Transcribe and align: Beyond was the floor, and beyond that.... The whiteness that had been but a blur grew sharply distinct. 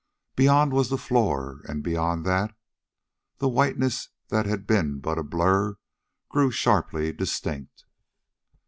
Beyond 0.35 0.73
was 0.73 0.89
the 0.89 0.97
floor, 0.97 1.61
and 1.65 1.83
beyond 1.83 2.25
that.... 2.25 2.55
The 3.37 3.47
whiteness 3.47 4.09
that 4.29 4.47
had 4.47 4.65
been 4.65 4.97
but 4.97 5.19
a 5.19 5.23
blur 5.23 5.77
grew 6.27 6.49
sharply 6.49 7.13
distinct. 7.13 7.85